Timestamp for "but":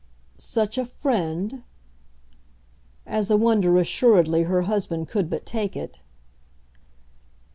5.29-5.45